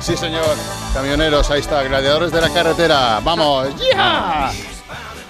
[0.00, 0.56] Sí, señor.
[0.92, 1.82] Camioneros, ahí está.
[1.82, 3.20] Gladiadores de la carretera.
[3.22, 3.68] Vamos.
[3.92, 4.50] ¡Ya!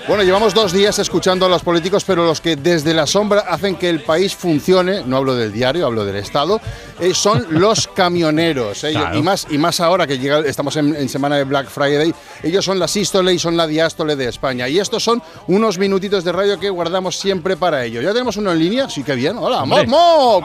[0.07, 3.77] Bueno, llevamos dos días escuchando a los políticos, pero los que desde la sombra hacen
[3.77, 6.61] que el país funcione, no hablo del diario, hablo del Estado,
[7.00, 8.85] eh, son los camioneros.
[8.85, 9.01] ellos.
[9.01, 9.18] Claro.
[9.18, 12.67] Y, más, y más ahora que llega, estamos en, en semana de Black Friday, ellos
[12.67, 14.68] son la sístole y son la diástole de España.
[14.68, 18.05] Y estos son unos minutitos de radio que guardamos siempre para ellos.
[18.05, 18.91] ¿Ya tenemos uno en línea?
[18.91, 19.39] Sí, que bien.
[19.39, 20.45] Hola, Moc Moc.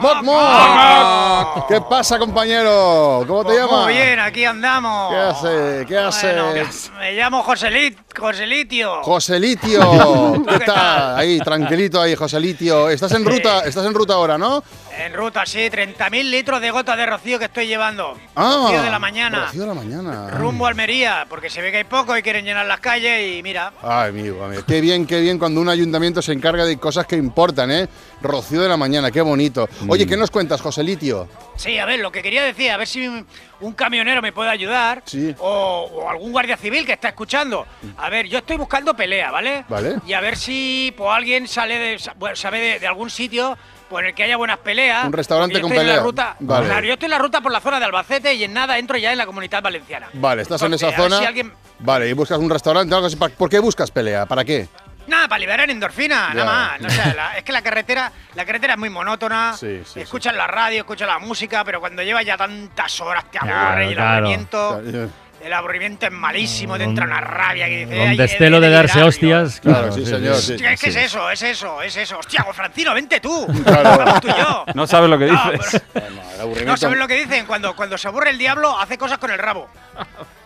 [1.68, 3.24] ¿Qué pasa, compañero?
[3.26, 3.84] ¿Cómo te Pues llamas?
[3.84, 5.12] Muy bien, aquí andamos.
[5.12, 5.84] ¿Qué hace?
[5.86, 6.32] ¿Qué hace?
[6.32, 6.66] Bueno,
[6.98, 9.02] me llamo Joselit, Joselitio.
[9.02, 11.18] Joselitio, ¿qué ¿Qué tal?
[11.18, 12.90] Ahí, tranquilito ahí, Joselitio.
[12.90, 14.62] Estás en ruta, estás en ruta ahora, ¿no?
[14.98, 18.18] En ruta, sí, 30.000 litros de gota de rocío que estoy llevando.
[18.36, 19.46] Ah, Rocío de la mañana.
[19.46, 20.30] Rocío de la mañana.
[20.30, 23.42] Rumbo a Almería, porque se ve que hay poco y quieren llenar las calles y
[23.42, 23.72] mira.
[23.82, 24.62] Ay, amigo, amigo.
[24.66, 27.88] Qué bien, qué bien cuando un ayuntamiento se encarga de cosas que importan, ¿eh?
[28.22, 29.68] Rocío de la mañana, qué bonito.
[29.88, 31.28] Oye, ¿qué nos cuentas, Joselitio?
[31.56, 33.26] Sí, a ver, lo que quería decir, a ver si un-
[33.74, 35.02] camionero me puede ayudar.
[35.06, 35.34] Sí.
[35.38, 37.66] O, o algún guardia civil que está escuchando.
[37.98, 39.64] A ver, yo estoy buscando pelea, ¿vale?
[39.68, 39.96] Vale.
[40.06, 43.56] Y a ver si pues, alguien sale de, bueno, sabe de, de algún sitio
[43.88, 45.04] pues, en el que haya buenas peleas.
[45.04, 46.04] Un restaurante con estoy en la pelea.
[46.04, 46.66] ruta- Vale.
[46.66, 48.96] Claro, yo estoy en la ruta por la zona de Albacete y en nada entro
[48.98, 50.08] ya en la comunidad valenciana.
[50.14, 51.20] Vale, estás en Entonces, esa a ver zona.
[51.20, 53.16] si alguien- Vale, y buscas un restaurante algo así.
[53.16, 54.26] ¿Por por qué buscas pelea?
[54.26, 54.68] ¿Para qué?
[55.10, 56.34] Nada, para liberar endorfina, Ya.
[56.34, 56.80] nada más.
[56.80, 59.52] No sé, la- es que la carretera, la carretera es muy monótona.
[59.58, 63.38] Sí, sí, escuchas la radio, escuchas la música, pero cuando llevas ya tantas horas te
[63.38, 64.10] aburre Claro, y el claro.
[64.16, 64.80] aburrimiento.
[64.82, 65.08] Claro,
[65.42, 67.96] El aburrimiento es malísimo, te entra una rabia que dice.
[67.96, 69.08] Donde "Ay, esté he lo de darse liberarlo".
[69.08, 69.60] hostias.
[69.60, 70.52] Claro, sí, señor, sí.
[70.52, 72.18] Hostia, es que es eso, es eso, es eso.
[72.18, 73.46] Hostia, Francino, vente tú.
[73.64, 74.20] Claro.
[74.20, 74.64] Tú y yo.
[74.74, 75.82] No sabes lo que No, dices.
[75.94, 77.46] pero- No, el no, ¿sabes lo que dicen?
[77.46, 79.68] Cuando, cuando se aburre el diablo, hace cosas con el rabo.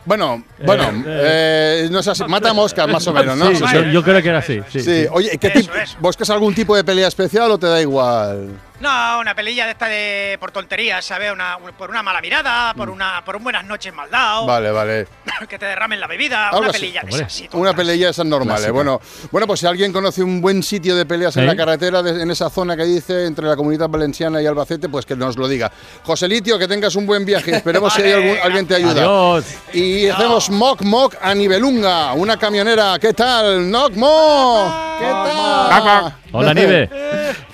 [0.05, 2.25] Bueno, bueno, eh, no es así.
[2.25, 3.55] Mata moscas, más o menos, ¿no?
[3.55, 4.61] Sí, yo, creo que era así.
[4.71, 5.07] Sí, Sí, sí.
[5.11, 5.97] oye, ¿qué Eso, eso.
[6.01, 8.51] ¿buscas algún tipo de pelea especial o te da igual?
[8.80, 11.33] No, una pelilla de esta de por tonterías, ¿sabes?
[11.33, 14.47] Una, un- por una mala mirada, por una por un buenas noches mal dado, Mm.
[14.48, 15.06] Vale, vale.
[15.48, 17.20] que te derramen la bebida, una así, pelilla de hombre.
[17.20, 18.62] esas, sí, Una pelea esas normales.
[18.62, 18.72] Clásica.
[18.72, 21.46] Bueno, bueno, pues si alguien conoce un buen sitio de peleas en ¿Eh?
[21.46, 25.07] la carretera, de- en esa zona que dice entre la comunidad valenciana y Albacete, pues
[25.07, 25.70] que nos lo diga.
[26.02, 27.55] José Litio, que tengas un buen viaje.
[27.57, 28.90] Esperemos si hay Vale, algún- alguien te ayuda.
[29.02, 29.45] Adiós.
[29.73, 32.98] Y hacemos mock mock a Nivelunga, una camionera.
[32.98, 33.68] ¿Qué tal?
[33.68, 34.98] Knock mock.
[34.98, 36.14] ¿Qué tal?
[36.33, 36.90] Hola, Nive.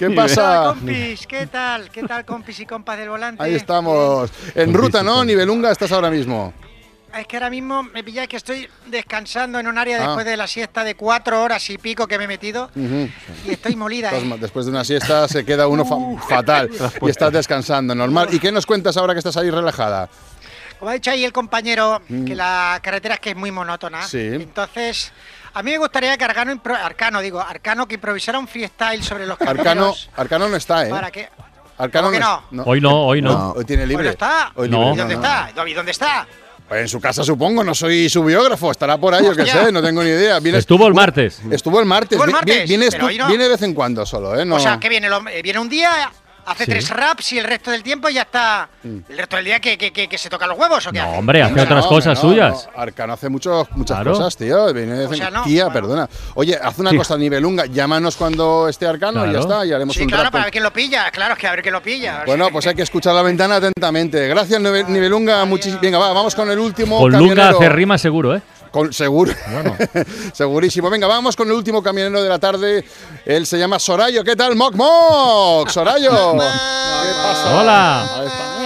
[0.01, 0.63] ¿Qué pasa?
[0.69, 1.91] compis, ¿qué tal?
[1.91, 3.43] ¿Qué tal, compis y compas del volante?
[3.43, 4.31] Ahí estamos.
[4.55, 5.23] En ruta, ¿no?
[5.27, 6.55] Nivelunga estás ahora mismo.
[7.15, 10.07] Es que ahora mismo me pilláis que estoy descansando en un área Ah.
[10.07, 13.77] después de la siesta de cuatro horas y pico que me he metido y estoy
[13.77, 14.11] molida.
[14.17, 14.37] ¿eh?
[14.41, 16.71] Después de una siesta se queda uno fa- fatal
[17.03, 18.29] y estás descansando, normal.
[18.33, 20.09] ¿Y qué nos cuentas ahora que estás ahí relajada?
[20.81, 24.01] Como ha dicho ahí el compañero, que la carretera es que es muy monótona.
[24.01, 24.09] Mm.
[24.09, 24.19] Sí.
[24.33, 25.13] Entonces,
[25.55, 29.41] a mí me gustaría que Arcano, Arcano, digo, Arcano que improvisara un freestyle sobre los
[29.41, 29.95] Arcano.
[30.17, 30.91] Arcano no está, ¿eh?
[30.91, 31.29] ¿Para qué?
[31.79, 32.63] Arcano ¿Cómo que no?
[32.65, 33.53] Hoy no, hoy no.
[33.53, 34.03] Hoy tiene libre.
[34.03, 34.53] ¿Hoy no está?
[34.57, 34.79] Hoy No.
[34.79, 34.95] libre.
[34.95, 35.51] ¿Y dónde está?
[35.69, 36.27] ¿Y dónde está?
[36.69, 39.73] Pues en su casa supongo, no soy su biógrafo, estará por ahí, yo qué sé,
[39.73, 40.39] no tengo ni idea.
[40.41, 41.43] Viene- Estuvo el martes.
[41.51, 42.13] Estuvo el martes.
[42.13, 43.27] Estuvo el vi- vi- martes, Viene, pero estu- hoy no.
[43.27, 44.45] viene de vez en cuando solo, ¿eh?
[44.45, 44.55] No.
[44.55, 46.13] O sea, que viene, el hombre- viene un día,
[46.47, 46.71] hace Sí.
[46.71, 48.69] tres raps y el resto del tiempo ya está.
[48.85, 51.09] El resto del día que, que, que, que se toca los huevos o qué No,
[51.09, 51.19] hace?
[51.19, 52.69] hombre, hace otras no, cosas no, suyas.
[52.75, 52.81] no.
[52.83, 54.13] Arcano hace muchos, muchas Claro.
[54.13, 54.73] cosas, tío.
[54.73, 55.43] Viene de O sea, no.
[55.45, 55.81] Tía, Bueno.
[55.81, 56.09] perdona.
[56.35, 57.67] Oye, haz una cosa, Nivelunga.
[57.67, 60.33] Llámanos cuando esté Arcano y ya está, y haremos Sí, un claro, rap.
[60.33, 61.11] para ver quién lo pilla.
[61.11, 62.23] Claro, es que a ver quién lo pilla.
[62.27, 64.29] Bueno, pues hay que escuchar la ventana atentamente.
[64.29, 65.45] Gracias, Nive- Nivelunga.
[65.45, 66.99] muchis- Venga, va, vamos con el último.
[66.99, 68.43] Con Lunga hace rima seguro, ¿eh?
[68.71, 69.33] Con- seguro.
[69.51, 69.77] Bueno.
[70.33, 70.89] Segurísimo.
[70.91, 72.85] Venga, vamos con el último camionero de la tarde.
[73.25, 74.23] Él se llama Sorayo.
[74.25, 75.69] ¿Qué tal, Moc Moc?
[75.69, 76.11] Sorayo.
[76.33, 77.59] ¿Qué pasa?
[77.61, 78.23] Hola.
[78.27, 78.61] Está.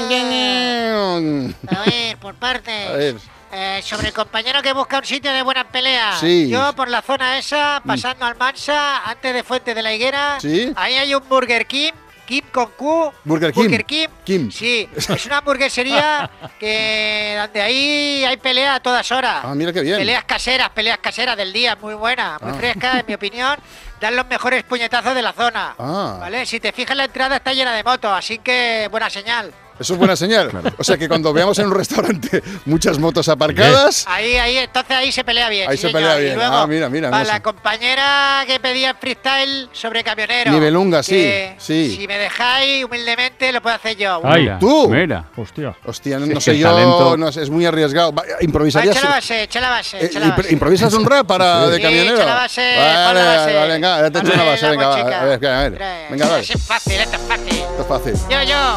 [1.81, 2.87] A ver, por parte.
[2.87, 3.17] A ver.
[3.57, 6.19] Eh, sobre el compañero que busca un sitio de buenas peleas.
[6.19, 6.49] Sí.
[6.49, 10.73] Yo por la zona esa, pasando al Mansa, antes de Fuente de la Higuera, Sí.
[10.75, 11.93] ahí hay un Burger King,
[12.27, 13.13] Kim con Q.
[13.25, 13.53] Burger.
[13.53, 13.85] Burger.
[13.85, 14.51] Kim.
[14.51, 19.41] Sí, es una hamburguesería que donde ahí hay pelea a todas horas.
[19.45, 19.99] Ah, mira qué bien.
[19.99, 22.55] Peleas caseras, peleas caseras del día, muy buenas, muy Ah.
[22.55, 23.57] frescas, en mi opinión.
[24.01, 25.75] Dan los mejores puñetazos de la zona.
[25.79, 26.17] Ah.
[26.21, 26.45] ¿Vale?
[26.47, 29.53] Si te fijas, la entrada está llena de motos, así que buena señal.
[29.79, 30.51] Eso es buena señal.
[30.79, 34.05] O sea que cuando veamos en un restaurante muchas motos aparcadas.
[34.09, 35.69] Ahí, ahí, entonces ahí se pelea bien.
[35.69, 36.01] Ahí sí, se señor.
[36.03, 36.37] pelea Y bien.
[36.37, 37.43] luego, Ah, mira, mira, Para mira, la sí.
[37.43, 40.51] compañera que pedía freestyle sobre camionero.
[40.53, 41.29] Nivelunga, sí,
[41.59, 41.97] sí.
[41.99, 44.21] Si me dejáis, humildemente lo puedo hacer yo.
[44.25, 44.89] Ay, Mira, ¿Tú?
[44.89, 45.25] Mira.
[45.37, 45.75] Hostia.
[45.85, 48.15] Hostia, no, Sí, no es sé yo, no sé, es muy arriesgado.
[48.41, 50.53] ¿Improvisarías, echa la base, echa la base, eh, la base.
[50.53, 52.15] ¿Improvisas un rap para de camionero?
[52.17, 53.55] echa la base, vale, la base.
[53.55, 55.79] vale, venga, ya te echo una Dale base, la venga, va, a ver, a ver.
[56.11, 56.39] Venga.
[56.39, 57.59] Esto es fácil, esto es fácil.
[57.59, 58.15] Esto es fácil.
[58.31, 58.77] Yo, yo,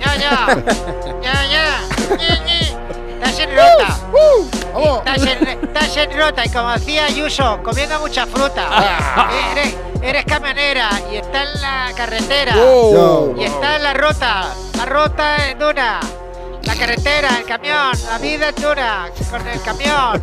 [0.00, 0.30] yo, yo,
[1.22, 1.88] yo, yo.
[3.14, 3.98] Estás en rota.
[4.72, 4.98] ¡Vamos!
[4.98, 8.68] Estás en, estás en rota y como decía Ayuso, comiendo mucha fruta.
[8.70, 9.30] Ah.
[9.52, 12.54] Eres, eres camionera y está en la carretera.
[12.54, 13.36] Wow.
[13.38, 14.54] Y está en la rota.
[14.76, 16.00] La rota en una.
[16.62, 19.08] La carretera, el camión, la vida es dura.
[19.30, 20.22] Con el camión.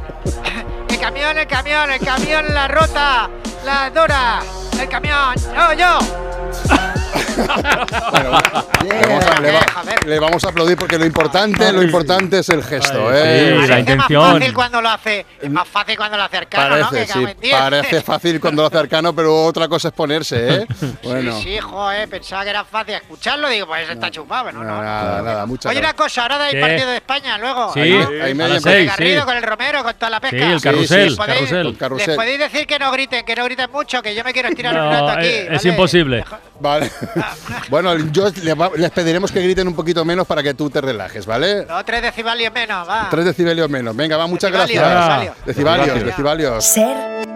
[0.90, 3.30] El camión, el camión, el camión, la ruta,
[3.66, 4.42] la dura.
[4.80, 7.05] El camión, yo, yo.
[7.36, 8.40] Bueno,
[8.84, 10.08] le, vamos a, le va- Joder.
[10.08, 13.46] le vamos a aplaudir porque lo importante, lo importante es el gesto, Ay, ¿eh?
[13.46, 14.22] sí, la Parece intención.
[14.24, 15.26] más fácil cuando lo hace.
[15.42, 16.90] Es más fácil cuando lo hace Arcano, ¿no?
[16.90, 17.56] Parece, sí, diez.
[17.56, 20.68] parece fácil cuando lo hace Arcano, pero otra cosa es ponerse, ¿eh?
[21.04, 23.50] Bueno, Sí, sí, joder, pensaba que era fácil escucharlo.
[23.50, 24.82] Digo, pues está chupado, no, no.
[24.82, 26.62] nada, nada, muchas Oye, una cosa, ahora hay ¿Qué?
[26.62, 27.74] partido de España luego.
[27.74, 28.24] Sí, ¿no?
[28.24, 29.26] ahí con el seis, Garrido, sí.
[29.26, 30.38] con el Romero, con toda la pesca.
[30.38, 31.16] Sí, el carrusel, sí.
[31.16, 31.64] Podéis- carrusel.
[31.66, 32.08] Con carrusel.
[32.08, 34.74] Les podéis decir que no griten, que no griten mucho, que yo me quiero estirar
[34.74, 35.28] un No, rato aquí.
[35.28, 36.24] es- imposible.
[36.60, 36.90] Vale.
[37.70, 38.30] Bueno, yo
[38.76, 41.66] les, pediremos que griten un poquito menos para que tú te relajes, ¿vale?
[41.66, 43.08] No, tres decibelios menos, va.
[43.10, 43.96] Tres decibelios menos.
[43.96, 45.46] Venga, va, muchas Decibalios, gracias.
[45.46, 46.04] decibalios.
[46.06, 46.66] Decibalios.
[46.66, 47.35] Ser